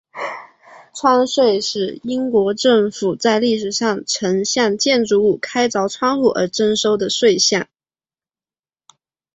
[0.95, 7.67] 窗税是英国政府在历史上曾向建筑物开凿窗户而征收的税项。